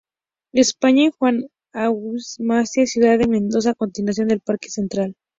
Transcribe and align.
España 0.53 1.03
y 1.03 1.11
Juan 1.11 1.45
Agustín 1.73 2.47
Maza, 2.47 2.87
Ciudad 2.87 3.19
de 3.19 3.27
Mendoza 3.27 3.69
a 3.69 3.75
continuación 3.75 4.29
del 4.29 4.41
Parque 4.41 4.69
Central. 4.69 5.15